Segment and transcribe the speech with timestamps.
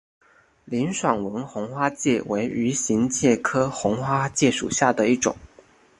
[0.65, 5.37] 林爽文红花介为鱼形介科红花介属下的一个种。